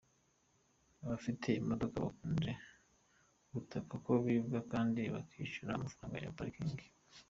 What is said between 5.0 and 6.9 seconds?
bakishyura amafaranga ya parikingi.